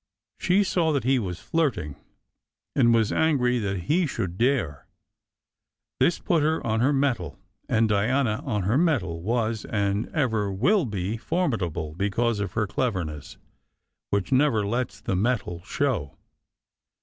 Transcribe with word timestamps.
She 0.39 0.63
saw 0.63 0.91
that 0.93 1.03
he 1.03 1.19
was 1.19 1.39
flirting, 1.39 1.95
and 2.75 2.91
was 2.91 3.11
angry 3.11 3.59
that 3.59 3.81
he 3.81 4.07
should 4.07 4.35
dare. 4.39 4.87
This 5.99 6.17
put 6.17 6.41
her 6.41 6.59
on 6.65 6.79
her 6.79 6.91
mettle; 6.91 7.37
and 7.69 7.87
Diana 7.87 8.41
on 8.43 8.63
her 8.63 8.79
mettle 8.79 9.21
was 9.21 9.63
and 9.63 10.09
ever 10.09 10.51
will 10.51 10.85
be 10.85 11.17
formidable, 11.17 11.93
because 11.93 12.39
of 12.39 12.53
her 12.53 12.65
cleverness, 12.65 13.37
which 14.09 14.31
never 14.31 14.65
lets 14.65 14.99
the 14.99 15.15
mettle 15.15 15.61
show. 15.65 16.17